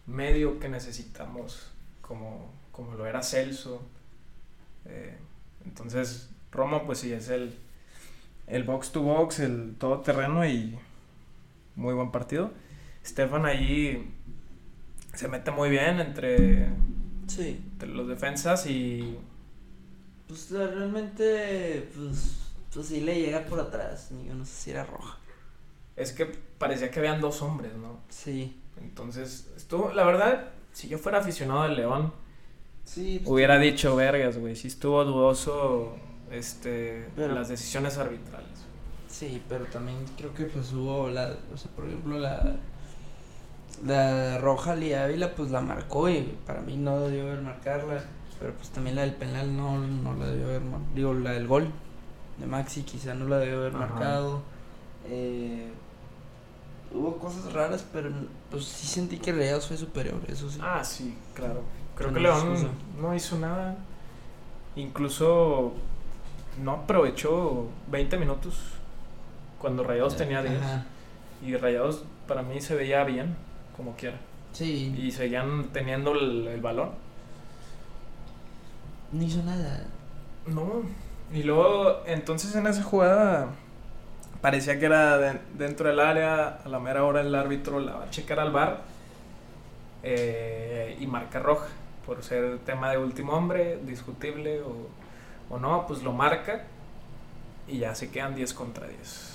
[0.06, 3.82] medio que necesitamos, como, como lo era Celso.
[4.84, 5.16] Eh,
[5.64, 7.54] entonces, Roma, pues sí, es el,
[8.46, 10.78] el box to box, el todoterreno y
[11.76, 12.52] muy buen partido.
[13.04, 14.14] Stefan ahí
[15.14, 16.68] se mete muy bien entre,
[17.28, 17.60] Sí.
[17.72, 19.16] entre los defensas y
[20.26, 22.38] Pues realmente, pues,
[22.72, 24.10] pues sí le llega por atrás.
[24.26, 25.18] Yo no sé si era roja.
[25.96, 27.98] es que parecía que habían dos hombres, ¿no?
[28.08, 28.56] Sí.
[28.80, 32.12] Entonces, estuvo, la verdad, si yo fuera aficionado del León,
[32.84, 33.18] Sí.
[33.18, 35.96] pues, hubiera dicho vergas, güey, sí estuvo dudoso
[36.30, 38.46] este Pero- las decisiones arbitrales.
[39.08, 42.56] Sí, pero también creo que pues hubo la, o sea, por ejemplo, la
[43.86, 48.02] la roja Lee Ávila pues la marcó y para mí no debió haber marcarla,
[48.40, 51.46] pero pues también la del penal no, no la debió haber, mar- digo, la del
[51.46, 51.68] gol
[52.38, 53.86] de Maxi quizá no la debió haber Ajá.
[53.86, 54.42] marcado.
[55.08, 55.68] Eh,
[56.92, 58.10] hubo cosas raras, pero
[58.50, 60.58] pues sí sentí que Rayados fue superior, eso sí.
[60.62, 61.62] Ah, sí, claro.
[61.96, 62.68] Creo Que León excusa.
[63.00, 63.76] no hizo nada.
[64.76, 65.72] Incluso
[66.62, 68.54] no aprovechó 20 minutos
[69.58, 70.60] cuando Rayados tenía 10.
[70.62, 70.86] Ajá.
[71.44, 73.36] Y Rayados para mí se veía bien,
[73.78, 74.18] como quiera.
[74.52, 76.90] Sí, Y seguían teniendo el, el balón.
[79.12, 79.86] no hizo nada.
[80.46, 80.82] No.
[81.32, 83.48] Y luego, entonces en esa jugada
[84.40, 86.58] parecía que era de- dentro del área.
[86.64, 88.82] A la mera hora el árbitro la va a checar al bar
[91.00, 91.68] y marca roja.
[92.06, 94.88] Por ser tema de último hombre, discutible o,
[95.50, 96.64] o no, pues lo marca
[97.66, 99.34] y ya se quedan 10 contra 10.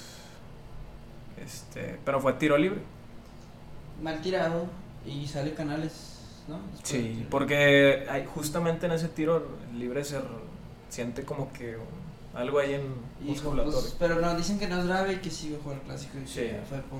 [1.43, 2.82] Este, pero fue tiro libre.
[4.01, 4.65] Mal tirado
[5.06, 6.60] y sale Canales, ¿no?
[6.71, 10.19] Después Sí, porque hay, justamente en ese tiro libre se
[10.89, 11.77] siente como que
[12.34, 13.79] algo ahí en musculatorio.
[13.79, 16.27] pues, pero no, dicen que no es grave y que sí jugar el clásico y
[16.27, 16.41] Sí.
[16.41, 16.99] que fue por...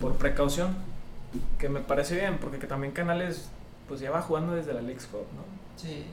[0.00, 0.74] por precaución,
[1.58, 3.48] que me parece bien, porque que también Canales
[3.88, 5.42] pues ya va jugando desde la League's Cup, ¿no?
[5.80, 6.04] Sí.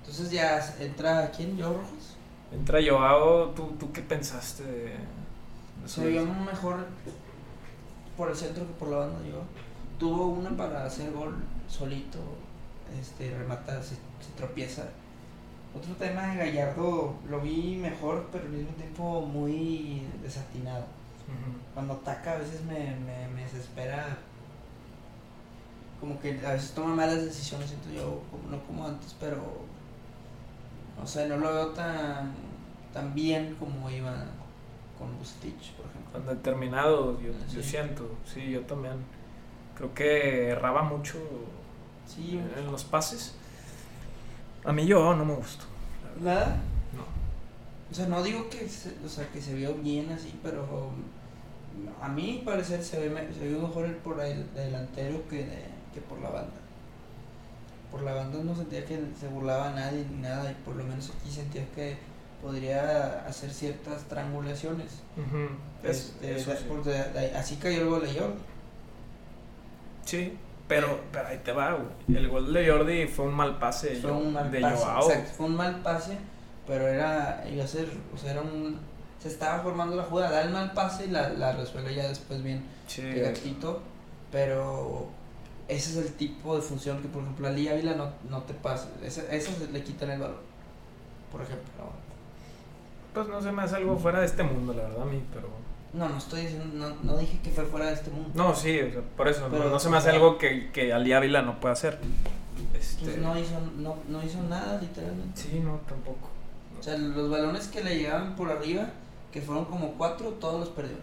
[0.00, 1.56] Entonces ya entra, ¿quién?
[1.56, 2.16] ¿Yo Rojas?
[2.52, 4.92] Entra Joao, ¿tú, tú qué pensaste de,
[5.86, 6.86] Se vio mejor
[8.20, 9.40] por el centro que por la banda, yo.
[9.98, 12.18] Tuvo una para hacer gol solito,
[13.00, 14.84] este, remata, se, se tropieza.
[15.74, 20.84] Otro tema de Gallardo lo vi mejor, pero al mismo tiempo muy desatinado.
[21.72, 24.18] Cuando ataca a veces me, me, me desespera.
[25.98, 29.64] Como que a veces toma malas decisiones, siento yo, como, no como antes, pero.
[30.98, 32.34] No sé, no lo veo tan,
[32.92, 34.12] tan bien como iba
[34.98, 35.99] con Bustich, por ejemplo.
[36.12, 37.70] Cuando determinado, yo, yo Sí.
[37.70, 38.94] siento, sí, yo también.
[39.76, 41.18] Creo que erraba mucho
[42.06, 43.34] Sí, en los pases.
[44.64, 45.64] A mí Joao no me gustó.
[46.20, 46.56] nada.
[46.94, 47.02] No.
[47.90, 50.90] O sea, no digo que se, o sea, que se vio bien así, pero
[52.02, 56.00] a mí parecer se ve, se vio mejor el por el delantero que, de- que
[56.00, 56.52] por la banda.
[57.90, 60.84] Por la banda no sentía que se burlaba a nadie ni nada, y por lo
[60.84, 61.96] menos aquí sentía que
[62.42, 65.00] podría hacer ciertas triangulaciones.
[65.82, 66.64] Este, eso de- sí.
[66.68, 68.34] por de- de- así cayó el gol de Jordi.
[70.04, 70.36] Sí,
[70.68, 72.18] pero, pero ahí te va, güey.
[72.18, 74.84] El gol de Jordi fue un mal pase Fue un mal de pase.
[74.84, 75.10] Joao.
[75.10, 76.16] exacto, fue un mal pase,
[76.66, 78.78] pero era, iba a ser, o sea, era un,
[79.20, 82.42] se estaba formando la jugada, da el mal pase y la, la resuelve ya después
[82.42, 83.80] bien Sí, de gatito,
[84.32, 85.08] pero
[85.68, 88.54] ese es el tipo de función que, por ejemplo, a Lee Ávila no, no te
[88.54, 90.40] pasa, ese, eso se le quitan el valor,
[91.30, 91.68] por ejemplo.
[93.14, 95.48] Pues no se me hace algo fuera de este mundo, la verdad, a mí, pero...
[95.92, 98.30] No, no estoy diciendo, no, no dije que fue fuera de este mundo.
[98.34, 100.92] No, sí, o sea, por eso, no- Pero- no, se me hace algo que, que
[100.92, 101.98] Ali Ávila no pueda hacer.
[102.78, 105.40] Este, Pues no hizo, no, no hizo nada, literalmente.
[105.40, 106.28] Sí, no, tampoco.
[106.78, 108.86] O sea, los balones que le llegaban por arriba,
[109.32, 110.96] que fueron como cuatro, todos los perdió.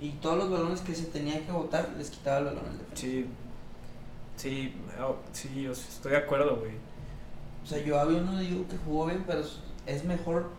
[0.00, 2.96] Y todos los balones que se tenían que botar, les quitaba el balón al defensa.
[3.00, 3.26] Sí,
[4.36, 6.72] sí, oh, sí, estoy de acuerdo, güey.
[7.62, 9.42] O sea, yo había uno digo que jugó bien, pero
[9.86, 10.50] es mejor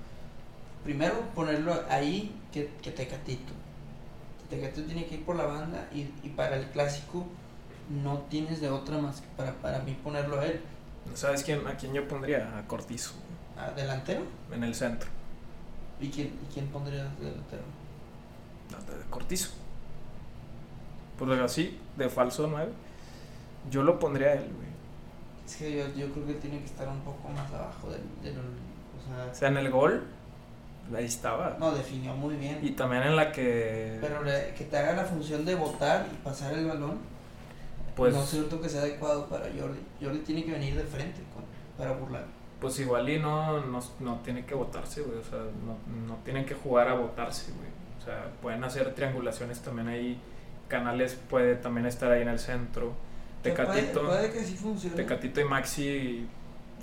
[0.84, 3.54] primero ponerlo ahí que, que Tecatito.
[4.50, 7.26] Tecatito tiene que ir por la banda y, y para el clásico
[7.90, 10.62] no tienes de otra más que para, para mí ponerlo a él.
[11.16, 12.58] ¿Sabes quién, a quién yo pondría?
[12.58, 13.14] A Cortizo,
[13.58, 14.22] ¿A delantero?
[14.52, 15.10] en el centro.
[16.00, 17.64] ¿Y quién, y quién pondría de delantero?
[18.72, 19.50] No, de Cortizo.
[21.18, 22.72] Pues así, de falso 9.
[23.70, 24.68] Yo lo pondría a él, güey.
[25.46, 28.38] Es que yo, yo creo que tiene que estar un poco más abajo del, del
[28.38, 30.04] o sea, O sea, en el gol,
[30.96, 31.56] ahí estaba.
[31.60, 32.60] no definió muy bien.
[32.62, 33.98] Y también en la que...
[34.02, 36.98] Pero le- que te haga la función de botar y pasar el balón,
[37.96, 39.80] Pues, no siento que sea adecuado para Jordi.
[40.02, 41.44] Jordi tiene que venir de frente con-
[41.78, 42.26] para burlar.
[42.60, 45.18] pues igual y no, no, no tiene que votarse, güey.
[45.20, 47.68] O sea, no, no tienen que jugar a votarse, güey.
[48.00, 50.20] O sea, pueden hacer triangulaciones también ahí.
[50.68, 52.94] Canales puede también estar ahí en el centro.
[53.42, 54.96] Tecatito, Puede, puede que sí funcione.
[54.96, 56.28] Tecatito y Maxi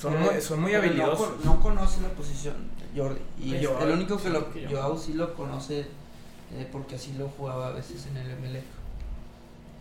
[0.00, 1.44] son Pero- muy, son muy no habilidosos.
[1.44, 2.54] No, conoce la posición
[2.96, 3.20] Jordi.
[3.38, 7.12] Y es el único sí, que lo, que Joao sí lo conoce eh, porque así
[7.12, 8.64] lo jugaba a veces en el MLF.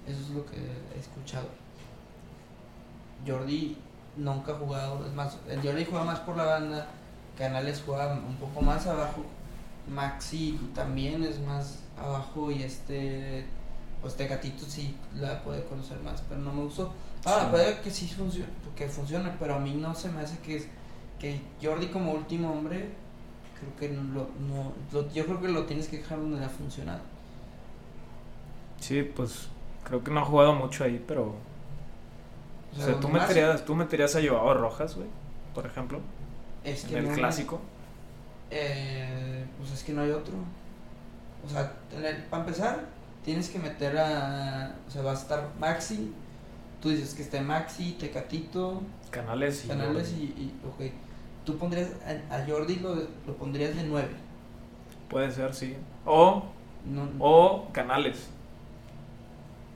[0.08, 1.48] Eso es lo que he escuchado.
[3.26, 3.78] Jordi
[4.18, 6.88] nunca ha jugado, es más, el Jordi juega más por la banda,
[7.38, 9.24] Canales juega un poco más abajo,
[9.88, 13.46] Maxi también es más abajo y este,
[14.02, 16.92] pues Tecatito sí la puede conocer más, pero no me gustó.
[17.24, 17.30] Sí.
[17.52, 20.68] puede que sí funcione, que funcione, pero a mí no se me hace que, es-
[21.20, 22.90] que Jordi como último hombre,
[23.60, 26.46] creo que no, lo- no lo- yo creo que lo tienes que dejar donde le
[26.46, 27.02] ha funcionado.
[28.80, 29.48] Sí, pues
[29.84, 31.36] creo que no ha jugado mucho ahí, pero...
[32.78, 35.08] O sea, tú meterías, tú meterías a Joao Rojas, güey,
[35.56, 36.00] por ejemplo,
[36.64, 37.60] es en que el no- clásico.
[38.52, 40.34] Eh, pues es que no hay otro.
[41.46, 41.74] O sea,
[42.30, 42.86] para empezar,
[43.24, 44.76] tienes que meter a.
[44.88, 46.14] O sea, va a estar Maxi.
[46.82, 49.68] Tú dices que esté Maxi, Tecatito, Canales y...
[49.68, 50.24] Canales y.
[50.24, 50.92] y ok.
[51.46, 51.90] Tú pondrías.
[52.30, 54.08] A, a Jordi lo, lo pondrías de 9.
[55.10, 55.76] Puede ser, sí.
[56.06, 56.44] O,
[56.86, 58.28] No, o Canales.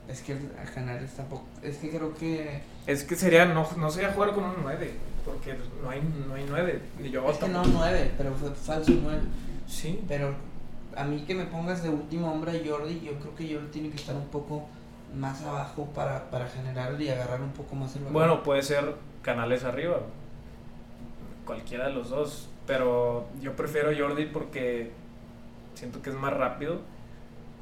[0.08, 1.44] Es que a Canales tampoco.
[1.62, 2.62] Es que creo que.
[2.86, 4.92] Es que sería, no, no sería jugar con un 9,
[5.24, 6.80] porque no hay, no hay 9.
[7.02, 7.78] Y yo Es que no tampoco.
[7.84, 9.20] 9, pero fue falso 9.
[9.66, 10.34] Sí, Pero
[10.94, 13.90] a mí que me pongas de último hombre a Jordi, yo creo que Jordi tiene
[13.90, 14.66] que estar un poco
[15.16, 18.12] más abajo para, para generar y agarrar un poco más el balón.
[18.14, 20.00] Bueno, puede ser Canales arriba.
[21.46, 22.48] Cualquiera de los dos.
[22.66, 24.90] Pero yo prefiero Jordi porque
[25.74, 26.78] siento que es más rápido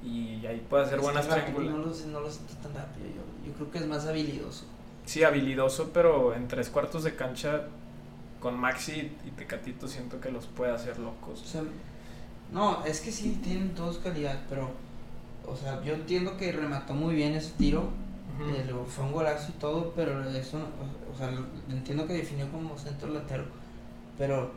[0.05, 1.71] y ahí puede hacer Es buenas triángulas.
[1.75, 3.07] No lo, sé- no lo siento tan rápido.
[3.09, 4.65] Yo, yo creo que es más habilidoso.
[5.05, 7.63] Sí, habilidoso, pero en tres cuartos de cancha
[8.39, 11.41] con Maxi y Tecatito siento que los puede hacer O locos.
[11.41, 11.63] sea,
[12.53, 14.71] no, es que sí tienen todos calidad, pero.
[15.47, 17.89] O sea, yo entiendo que remató muy bien ese tiro.
[18.41, 20.59] Eh, fue un golazo y todo, pero eso.
[21.13, 23.45] O sea, lo- entiendo que definió como centro delantero.
[24.19, 24.51] Pero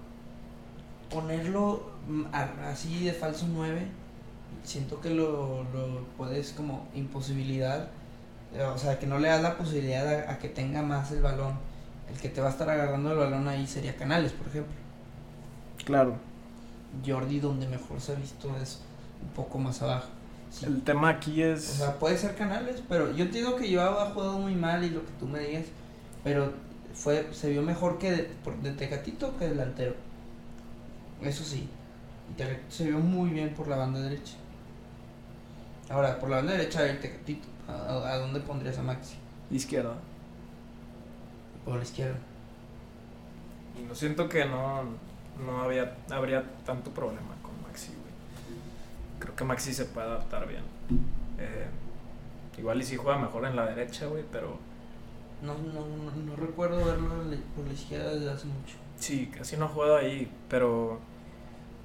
[1.09, 3.87] ponerlo mm, a- así de falso 9,
[4.63, 7.89] siento que lo, lo puedes como imposibilidad.
[8.53, 11.21] eh, O sea, que no le das la posibilidad a, a que tenga más el
[11.21, 11.53] balón.
[12.11, 14.73] El que te va a estar agarrando el balón ahí sería Canales, por ejemplo.
[15.83, 16.15] Claro.
[17.05, 18.81] Jordi, donde mejor se ha visto, es
[19.21, 20.07] un poco más abajo.
[20.57, 20.65] Sí.
[20.67, 21.65] El tema aquí O es...
[21.65, 25.01] sea, puede ser Canales, pero yo entiendo que Joao ha jugado muy mal y lo
[25.05, 25.65] que tú me digas,
[26.23, 26.53] pero
[26.93, 29.95] fue se vio mejor que de, por- de Tecatito que delantero.
[31.21, 31.67] Eso sí.
[32.37, 34.35] Tecatito se vio muy bien por la banda derecha.
[35.89, 37.47] Ahora, por la banda derecha el Tecatito.
[37.67, 39.15] ¿A, dónde pondrías a Maxi?
[39.51, 39.95] Izquierda.
[41.65, 42.15] Por la izquierda.
[43.77, 44.83] Y no siento que no,
[45.45, 47.34] no había, habría tanto problema.
[49.25, 50.63] Creo que Maxi se puede adaptar bien.
[51.39, 51.67] Eh,
[52.57, 54.57] igual y si juega mejor en la derecha, güey, pero
[55.41, 57.09] No, no, no, no recuerdo verlo
[57.55, 58.75] por la izquierda desde hace mucho.
[58.97, 60.99] sí, casi no ha jugado ahí, pero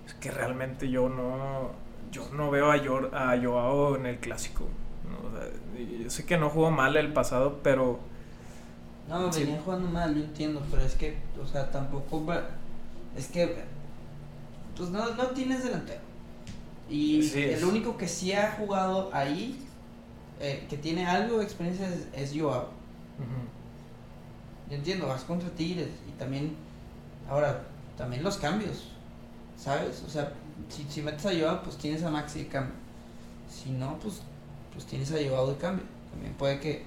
[0.07, 1.71] es que realmente yo no,
[2.13, 4.65] yo no veo a, Yor- a Joao en el clásico.
[5.11, 5.29] ¿no?
[5.29, 5.49] O sea,
[5.79, 7.99] y yo sé que no jugó mal el pasado, pero
[9.09, 9.45] No, Sí.
[9.45, 12.43] venía jugando mal, yo entiendo, pero es que, o sea, tampoco va.
[13.17, 13.65] Es que,
[14.77, 16.01] pues no, no tienes delantero.
[16.91, 19.59] Y Sí, el único que sí ha jugado ahí,
[20.41, 22.69] eh, que tiene algo de experiencia, es, es Joao.
[24.69, 26.55] Yo entiendo, vas contra Tigres y también,
[27.29, 27.63] ahora,
[27.97, 28.89] también los cambios,
[29.57, 30.03] ¿sabes?
[30.07, 30.33] O sea,
[30.69, 32.75] si, si metes a Joao, pues tienes a Maxi de cambio.
[33.49, 34.23] Si no, pues,
[34.73, 35.85] pues tienes a Joao de cambio.
[36.13, 36.85] También puede que,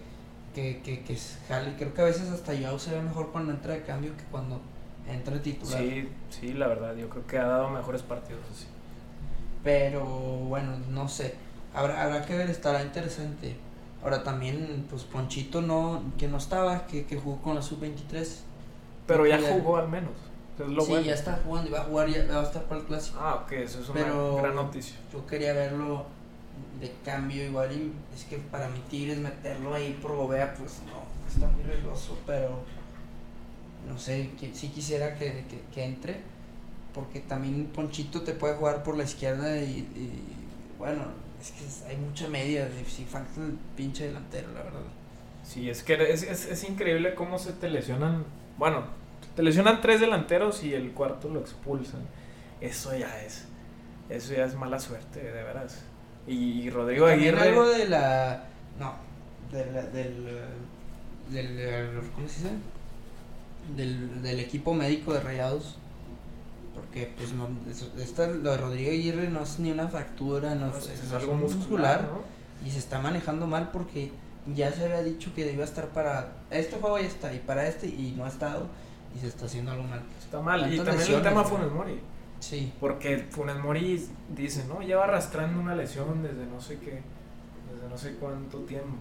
[0.56, 1.76] que, que, que jale.
[1.76, 4.62] Creo que a veces hasta Joao se ve mejor cuando entra de cambio que cuando
[5.08, 5.80] entra de titular.
[5.82, 8.68] sí, sí, la verdad, yo creo que ha dado mejores partidos así.
[9.64, 11.36] Pero bueno, no sé.
[11.74, 13.56] Habrá, habrá que ver, estará interesante.
[14.04, 18.28] Ahora también, pues Ponchito no, que no estaba, que, que jugó con la sub-23.
[19.08, 20.12] Pero ya jugó al menos.
[20.60, 21.06] Es lo sí, bueno.
[21.06, 23.18] ya está jugando y va a jugar, ya va a estar para el clásico.
[23.22, 24.96] Ah, ok, eso es una Pero- gran noticia.
[25.12, 26.06] Yo quería verlo
[26.80, 31.02] de cambio igual y es que para mi Tigres meterlo ahí por Gobea, pues no,
[31.34, 32.60] está muy riesgoso, pero
[33.90, 36.22] no sé, qui- sí quisiera que, que, que entre,
[36.94, 40.24] porque también Ponchito te puede jugar por la izquierda y, y,
[40.78, 41.04] bueno,
[41.42, 44.82] es que hay mucha media, si falta el pinche delantero, la verdad.
[45.44, 48.24] Sí, es que es, es, es increíble cómo se te lesionan.
[48.58, 48.84] Bueno,
[49.36, 52.02] te lesionan tres delanteros y el cuarto lo expulsan.
[52.62, 53.46] Eso ya es.
[54.10, 55.82] Eso ya es mala suerte, de veras.
[56.28, 57.42] Y, Rodrigo Aguirre.
[57.42, 58.46] algo de la,
[58.80, 58.94] no,
[59.52, 60.26] de la- del,
[61.32, 62.50] del, ¿cómo se dice?
[63.76, 65.78] Del, del equipo médico de Rayados.
[66.74, 67.48] Porque, pues, no,
[68.02, 71.36] esta, lo de Rodrigo Aguirre no es ni una fractura, no, pues, es, es algo
[71.36, 72.68] muscular, ¿no?
[72.68, 74.12] Y se está manejando mal porque
[74.56, 77.68] ya se había dicho que iba a estar para este juego ya está y para
[77.68, 78.68] este y no ha estado
[79.16, 80.02] y se está haciendo algo mal.
[80.20, 80.62] Está mal.
[80.74, 81.48] Y también lesiones, el tema ¿no?
[81.48, 82.00] Funes Mori.
[82.40, 82.74] Sí.
[82.80, 84.06] Porque Funes Mori
[84.36, 84.82] dice, ¿no?
[84.82, 87.02] Lleva arrastrando una lesión desde no sé qué.
[87.72, 88.98] Desde no sé cuánto tiempo.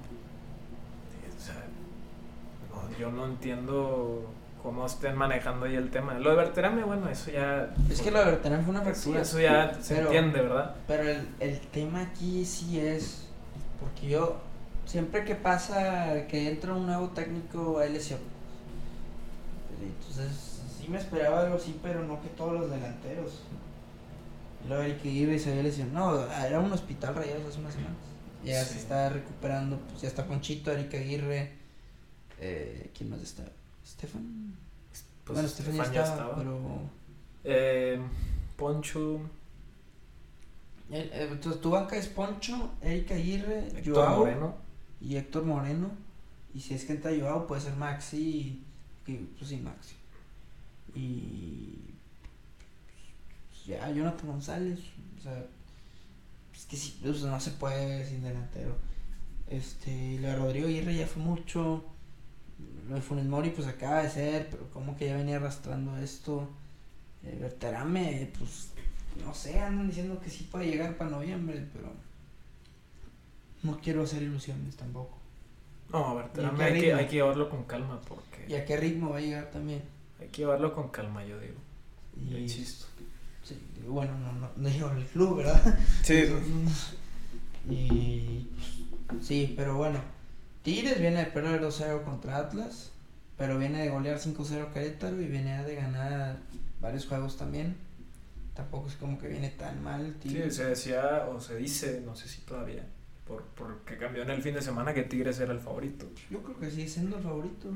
[1.36, 1.64] O sea,
[2.70, 4.30] no, yo no entiendo
[4.62, 6.14] cómo estén manejando ahí el tema.
[6.18, 7.74] Lo de Berterame, bueno, eso ya.
[7.90, 9.20] Es que lo de Berterame fue una sí, factura.
[9.22, 10.76] eso ya se Pero- entiende, ¿verdad?
[10.86, 13.26] Pero el, el tema aquí sí es,
[13.80, 14.40] porque yo,
[14.86, 18.20] siempre que pasa que entra un nuevo técnico, hay lesión.
[19.82, 23.40] Entonces, sí me esperaba algo así, pero no que todos los delanteros.
[24.64, 26.26] Y luego Eric Aguirre se había lesionado.
[26.26, 27.96] No, era un hospital rayados hace unas semanas.
[28.44, 28.74] Ya Sí.
[28.74, 31.52] se está recuperando, pues ya está Ponchito, Eric Aguirre.
[32.40, 33.44] Eh, ¿Quién más está?
[33.84, 34.56] Estefan.
[35.24, 36.60] Pues bueno, Estefan ya Estefan estaba, pero.
[37.44, 38.00] Eh,
[38.56, 39.20] Poncho,
[40.90, 44.54] Eh, eh, entonces, tu banca es Poncho, Eric Aguirre, Héctor Joao Moreno.
[45.00, 45.90] y Héctor Moreno.
[46.54, 48.62] Y si es que entra Joao, puede ser Maxi.
[49.06, 49.94] Y, pues sí, Maxi.
[50.94, 51.78] Y.
[53.50, 54.80] pues, ya, Jonathan González.
[55.18, 55.46] O sea,
[56.54, 58.76] es que sí, pues, no se puede sin delantero.
[59.48, 61.84] Este, de Rodrigo Aguirre ya fue mucho.
[62.88, 66.48] Lo de Funes Mori, pues acaba de ser, pero como que ya venía arrastrando esto.
[67.24, 68.70] Eh, Berterame, pues
[69.24, 71.92] no sé, andan diciendo que sí puede llegar para noviembre, pero
[73.62, 75.18] no quiero hacer ilusiones tampoco.
[75.90, 78.54] No, a ver, ¿Y en qué hay que, hay que llevarlo con calma porque ¿Y
[78.54, 79.82] a qué ritmo va a llegar también?
[80.20, 81.58] hay que llevarlo con calma, yo digo.
[82.30, 82.86] Yo Y, insisto.
[83.44, 85.78] sí, bueno, no, no, no digo el club, ¿verdad?
[87.70, 88.48] Y
[89.20, 90.00] sí, pero bueno,
[90.62, 92.90] Tigres viene de perder 2-0 contra Atlas,
[93.36, 96.38] pero viene de golear 5-0 a Querétaro y viene de ganar
[96.80, 97.76] varios juegos también.
[98.54, 100.56] Tampoco es como que viene tan mal el Sí, Tigres.
[100.56, 102.84] se decía o se dice, no sé si todavía,
[103.26, 106.06] por, porque cambió en el fin de semana que Tigres era el favorito.
[106.30, 107.72] Yo creo que sigue siendo el favorito.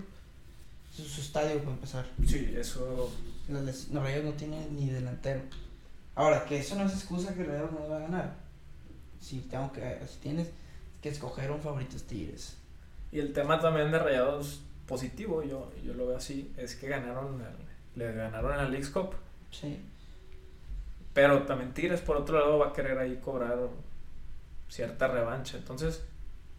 [0.99, 2.07] Es su estadio para empezar.
[2.27, 3.11] Sí, eso
[3.49, 5.40] Los, los Rayos no tienen ni delantero.
[6.14, 8.35] Ahora, que eso no es excusa que Rayos no va a ganar.
[9.20, 10.49] Si, tengo que, si tienes
[11.03, 12.57] que escoger un favorito es Tigres.
[13.12, 17.40] Y el tema también de Rayados positivo, yo, yo lo veo así, es que ganaron,
[17.40, 19.14] el- le ganaron en la Leagues Cup.
[19.51, 19.81] Sí.
[21.14, 23.59] Pero también Tigres, por otro lado, va a querer ahí cobrar
[24.69, 25.57] cierta revancha.
[25.57, 26.05] Entonces,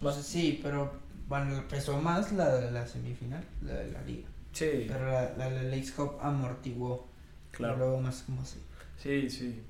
[0.01, 0.91] No sé, sí, pero
[1.27, 4.27] bueno, pesó más la de la semifinal, la de la liga.
[4.51, 7.07] sí, Pero la, la de la Leagues Cup amortiguó.
[7.51, 7.77] claro.
[7.77, 8.61] Luego más como así.
[8.97, 9.63] Sí, sí.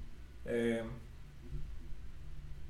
[0.45, 0.83] Eh,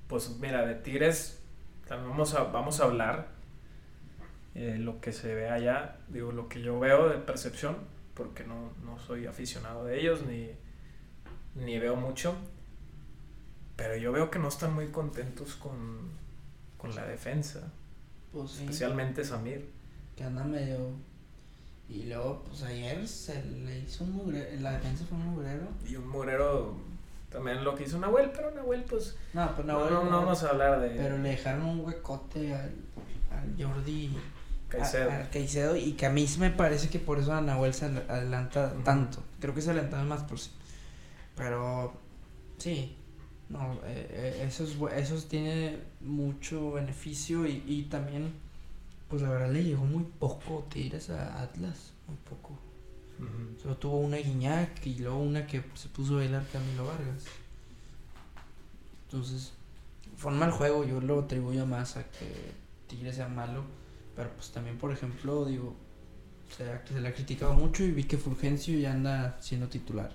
[0.08, 1.40] pues mira, de Tigres
[1.88, 3.28] también vamos a, vamos a hablar
[4.60, 7.78] eh, lo que se ve allá, digo, lo que yo veo de percepción,
[8.16, 10.50] porque no, no soy aficionado de ellos ni,
[11.56, 12.36] ni veo mucho,
[13.76, 16.10] pero yo veo que no están muy contentos con,
[16.78, 17.72] con la defensa,
[18.32, 18.64] Pues sí.
[18.64, 19.70] especialmente Samir.
[20.16, 20.90] Que anda medio.
[21.88, 24.60] Y luego, pues ayer se le hizo un mugrero.
[24.62, 25.68] La defensa fue un mugrero.
[25.88, 26.76] Y un Murero
[27.32, 30.42] también lo que hizo Nahuel, pero Nahuel pues No, pues no, no, no, no vamos
[30.44, 32.74] a hablar de Pero le dejaron un huecote al,
[33.32, 34.18] al Jordi
[34.70, 35.12] Caicedo.
[35.12, 38.74] a- Caicedo y que a mí me parece que por eso a Nahuel se adelanta
[38.84, 39.24] tanto.
[39.40, 40.52] Creo que se adelantaba más por sí.
[41.36, 41.94] Pero
[42.58, 42.96] sí,
[43.50, 48.34] no, eh, eh, eso, es, bu- eso tiene mucho beneficio y, y también,
[49.10, 52.58] pues la verdad le llegó muy poco Tigres a Atlas, muy poco.
[53.62, 57.26] Solo tuvo una Guiñac y luego una que se puso a bailar Camilo Vargas.
[59.06, 59.54] Entonces,
[60.18, 62.52] fue un mal juego, yo lo atribuyo más a que
[62.88, 63.64] Tigre sea malo.
[64.18, 65.74] Pero pues también, por ejemplo, digo,
[66.58, 70.12] se, ha- se le ha criticado mucho y vi que Fulgencio ya anda siendo titular.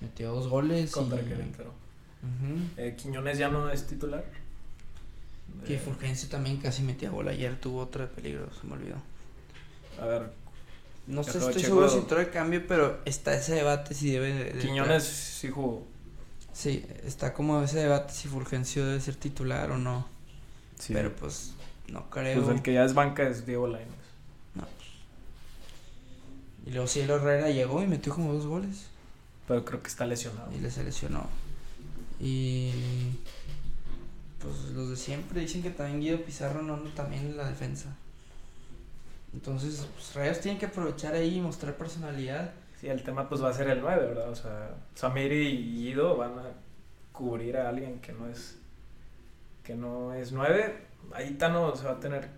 [0.00, 1.24] Metió dos goles Contra y...
[1.26, 1.72] Querétaro.
[2.78, 4.24] Eh, Quiñones ya no es titular.
[5.66, 8.96] Que Eh, Fulgencio también casi metía gol ayer, tuvo otra de peligro, se me olvidó.
[10.00, 10.32] a ver,
[11.06, 11.66] No sé, estoy checo.
[11.66, 14.44] seguro si entró de cambio, pero está ese debate si debe de...
[14.54, 15.86] de Quiñones sí jugó.
[16.52, 20.06] Sí, está como ese debate si Fulgencio debe ser titular o no.
[20.78, 20.92] Sí.
[20.92, 21.53] Pero pues
[21.88, 22.42] no creo.
[22.42, 24.04] pues el que ya es banca es Diego Lainez.
[26.66, 28.86] Y luego Cielo Herrera llegó y metió como dos goles.
[29.46, 30.50] Pero creo que está lesionado.
[30.52, 31.26] Y le seleccionó.
[32.18, 32.72] Y
[34.40, 37.94] pues los de siempre dicen que también Guido Pizarro no anda también en la defensa.
[39.34, 42.52] Entonces, pues Rayos tienen que aprovechar ahí y mostrar personalidad.
[42.80, 44.30] Sí, el tema pues va a ser el 9, ¿verdad?
[44.30, 46.44] O sea, Samir y Guido van a
[47.12, 48.56] cubrir a alguien que no es
[49.64, 50.76] que no es 9.
[51.12, 52.28] Ahí Tano se va a tener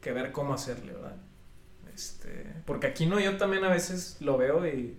[0.00, 1.16] que ver cómo hacerle, ¿verdad?
[1.94, 4.96] Este, porque aquí no yo también a veces lo veo y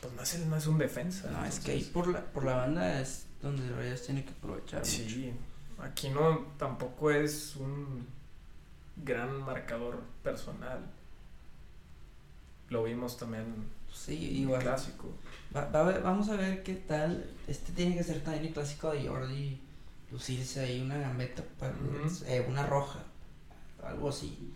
[0.00, 1.30] pues no es, no es un defensa.
[1.30, 4.80] No, es que ahí por la, por la banda es donde Rayos tiene que aprovechar.
[4.80, 4.90] mucho.
[4.90, 5.32] Sí,
[5.78, 8.06] aquí no tampoco es un
[8.96, 10.80] gran marcador personal.
[12.70, 13.44] Lo vimos también
[13.92, 14.62] Sí, igual.
[14.62, 15.12] clásico.
[15.54, 17.30] Va- va vamos a ver qué tal.
[17.46, 19.60] Este tiene que ser también el clásico de Jordi.
[20.10, 22.24] Lucirse ahí una gambeta, para, Ujú.
[22.26, 23.00] eh, una roja.
[23.82, 24.52] algo así.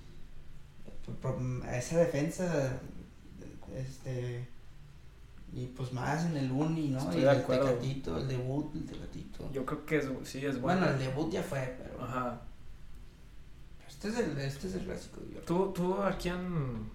[1.73, 2.79] Esa defensa,
[3.75, 4.47] este,
[5.53, 6.99] y pues más en el Uni, ¿no?
[6.99, 7.67] Estoy y de el acuerdo.
[7.67, 9.51] Tecatito, el debut, el Tecatito.
[9.53, 10.81] Yo creo que es, sí es bueno.
[10.81, 12.41] bueno, el debut ya fue, pero Ajá.
[13.89, 15.21] este es el, este es el clásico.
[15.33, 15.41] Yo.
[15.41, 16.91] ¿Tú, tú a quién,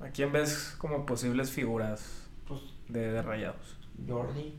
[0.00, 2.02] a quién ves como posibles figuras
[2.46, 3.76] Pues de, de rayados?
[4.06, 4.54] Jordi,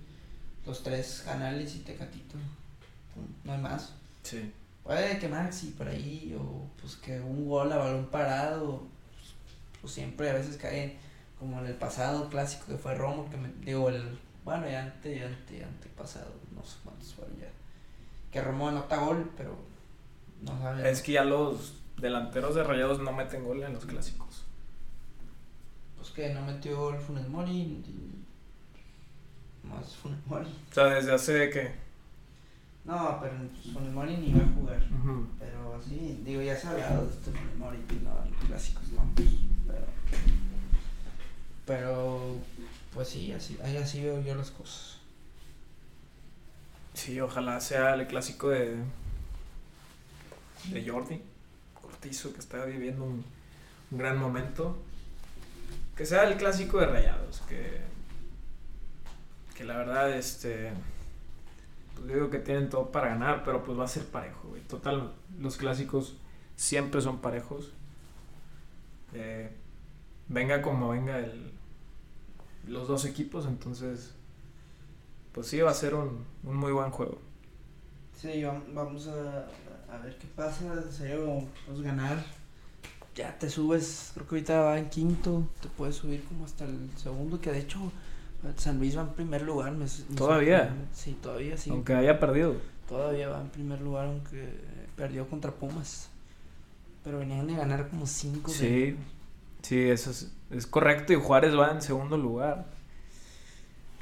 [0.66, 2.38] los tres canales y Tecatito.
[3.44, 3.94] No hay más.
[4.24, 4.52] Sí.
[4.84, 9.34] Puede que Maxi por ahí, o pues que un gol a balón parado, pues,
[9.82, 10.98] pues siempre a veces caen,
[11.40, 15.20] como en el pasado clásico que fue Romo, que me, digo, el, bueno, ya ante,
[15.20, 17.48] ya ante, ante pasado, no sé cuántos fueron ya,
[18.32, 19.58] que Romo anota gol, pero
[20.44, 20.90] no sabe.
[20.90, 24.44] Es que ya los delanteros de rayados no meten gol en los clásicos.
[25.98, 28.26] Pues que no metió el Funes Mori, y-
[29.68, 30.48] más Funes Mori.
[30.70, 31.85] O sea, desde hace que...
[32.86, 33.34] No, pero
[33.74, 34.84] Funes Mori ni iba a jugar.
[35.40, 39.30] Pero sí, digo, ya se ha hablado de este Mori, no, en clásicos no, pues,
[39.66, 39.86] pero,
[41.66, 42.36] pero,
[42.94, 45.00] pues sí, así, ahí así veo yo las cosas.
[46.94, 48.78] Sí, ojalá sea el clásico de,
[50.70, 51.22] de Jordi
[51.82, 53.26] Cortizo, que está viviendo un,
[53.92, 54.78] un gran momento.
[55.98, 57.82] Que sea el clásico de Rayados, que,
[59.56, 60.72] que la verdad, este,
[61.96, 64.62] pues digo que tienen todo para ganar, pero pues va a ser parejo, güey.
[64.64, 66.18] Total, los clásicos
[66.56, 67.74] siempre son parejos.
[69.14, 69.50] Eh,
[70.28, 71.52] venga como venga el,
[72.68, 74.14] los dos equipos, entonces
[75.32, 77.20] pues sí va a ser un, un muy buen juego.
[78.20, 79.48] Sí, vam- vamos a,
[79.94, 82.24] a ver qué pasa, en serio, pues ganar,
[83.16, 86.90] ya te subes, creo que ahorita va en quinto, te puedes subir como hasta el
[86.98, 87.80] segundo, que de hecho
[88.58, 89.72] San Luis va en primer lugar.
[89.72, 90.60] Me, me ¿Todavía?
[90.60, 90.88] sorprende.
[90.94, 91.70] Sí, todavía sí.
[91.70, 92.56] Aunque haya perdido.
[92.88, 94.50] Todavía va en primer lugar, aunque
[94.96, 96.10] perdió contra Pumas.
[97.04, 98.96] Pero venían de ganar como 5 Sí,
[99.62, 101.14] sí, eso es, es correcto.
[101.14, 102.66] Y Juárez va en segundo lugar.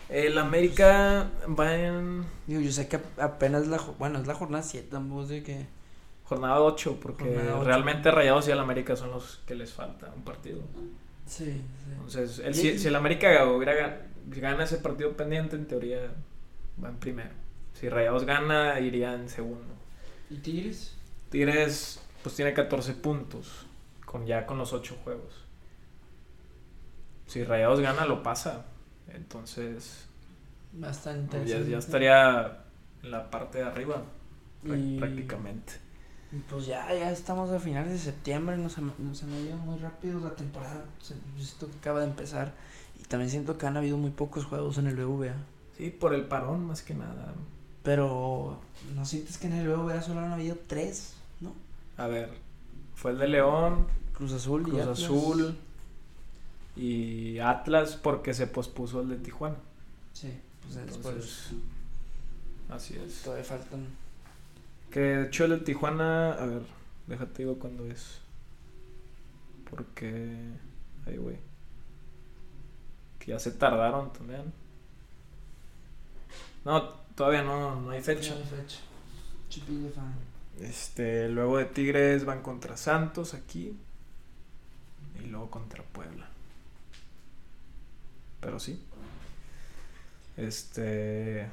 [0.10, 1.30] El América
[1.60, 5.44] va en Digo, yo sé que apenas la, bueno, es la jornada 7, tampoco sé
[5.44, 5.66] que...
[6.26, 10.24] jornada 8, porque Jornada realmente Rayados y el América son los que les falta un
[10.24, 10.60] partido.
[11.26, 11.62] Sí, sí.
[11.94, 16.12] Entonces, el- si, si el América hubiera gan- gana ese partido pendiente, en teoría
[16.84, 17.30] va en primero.
[17.74, 19.74] Si Rayados gana, iría en segundo.
[20.30, 20.96] ¿Y Tigres?
[21.30, 23.66] Tigres, pues tiene 14 puntos,
[24.06, 25.34] con ya con los 8 juegos.
[27.28, 28.66] Si Rayados gana, lo pasa.
[29.08, 30.06] Entonces,
[30.72, 32.64] Bastante ya, ya estaría
[33.04, 34.04] en la parte de arriba,
[34.64, 35.74] Y- prácticamente.
[36.34, 40.20] Y Pues ya, ya estamos a finales de septiembre, nos, nos han ido muy rápido
[40.20, 40.84] la temporada.
[41.00, 42.54] Siento que acaba de empezar.
[43.00, 45.36] Y también siento que han habido muy pocos juegos en el BVA.
[45.78, 47.34] Sí, por el parón más que nada.
[47.84, 48.60] Pero,
[48.96, 51.14] ¿no sientes que en el BVA solo han habido tres?
[51.40, 51.54] ¿No?
[51.98, 52.32] A ver,
[52.96, 55.04] fue el de León, Cruz Azul y Cruz Atlas.
[55.04, 55.58] Azul
[56.76, 59.58] y Atlas porque se pospuso el de Tijuana.
[60.14, 61.48] Sí, pues después Entonces,
[62.70, 63.22] así es.
[63.22, 63.86] todavía faltan.
[64.94, 66.62] Que de hecho el de Tijuana, a ver,
[67.08, 68.20] déjate digo cuándo es.
[69.68, 70.38] Porque.
[71.08, 71.38] Ay, güey.
[73.18, 74.54] Que ya se tardaron también.
[76.64, 78.36] No, todavía no, no hay fecha.
[78.36, 78.82] No hay fecha.
[80.62, 83.76] Este, luego de Tigres van contra Santos aquí.
[85.20, 86.28] Y luego contra Puebla.
[88.42, 88.80] Pero sí.
[90.38, 91.50] Este.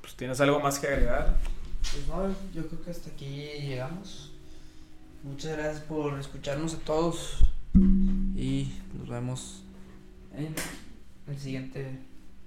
[0.00, 1.36] Pues tienes algo más que agregar.
[1.90, 4.32] Pues no, yo creo que hasta aquí llegamos.
[5.22, 7.44] Muchas gracias por escucharnos a todos.
[7.74, 9.62] Y nos vemos
[10.34, 10.54] en
[11.28, 11.98] el siguiente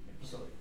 [0.08, 0.56] episodio.